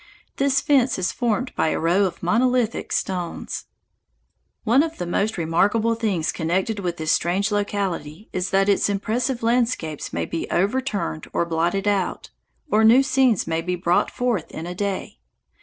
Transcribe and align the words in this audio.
This 0.37 0.61
fence 0.61 0.97
is 0.97 1.11
formed 1.11 1.53
by 1.55 1.67
a 1.67 1.79
row 1.79 2.05
of 2.05 2.23
monolithic 2.23 2.91
stones. 2.91 3.65
One 4.63 4.81
of 4.81 4.97
the 4.97 5.05
most 5.05 5.37
remarkable 5.37 5.93
things 5.93 6.31
connected 6.31 6.79
with 6.79 6.97
this 6.97 7.11
strange 7.11 7.51
locality 7.51 8.27
is 8.33 8.49
that 8.49 8.67
its 8.67 8.89
impressive 8.89 9.43
landscapes 9.43 10.11
may 10.11 10.25
be 10.25 10.49
overturned 10.49 11.27
or 11.33 11.45
blotted 11.45 11.87
out, 11.87 12.31
or 12.71 12.83
new 12.83 13.03
scenes 13.03 13.45
may 13.45 13.61
be 13.61 13.75
brought 13.75 14.09
forth, 14.09 14.49
in 14.49 14.65
a 14.65 14.73
day. 14.73 15.19